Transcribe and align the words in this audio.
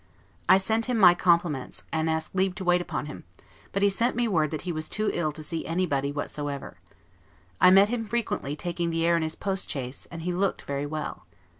I 0.49 0.57
sent 0.57 0.87
him 0.87 0.97
my 0.97 1.13
compliments, 1.13 1.83
and 1.93 2.09
asked 2.09 2.33
leave 2.33 2.55
to 2.55 2.63
wait 2.63 2.81
upon 2.81 3.05
him; 3.05 3.23
but 3.71 3.83
he 3.83 3.89
sent 3.89 4.15
me 4.15 4.27
word 4.27 4.49
that 4.49 4.61
he 4.61 4.71
was 4.71 4.89
too 4.89 5.11
ill 5.13 5.31
to 5.31 5.43
see 5.43 5.63
anybody 5.63 6.11
whatsoever. 6.11 6.79
I 7.61 7.69
met 7.69 7.89
him 7.89 8.07
frequently 8.07 8.55
taking 8.55 8.89
the 8.89 9.05
air 9.05 9.15
in 9.15 9.21
his 9.21 9.35
post 9.35 9.69
chaise, 9.69 10.07
and 10.09 10.23
he 10.23 10.33
looked 10.33 10.63
very 10.63 10.87
well. 10.87 11.27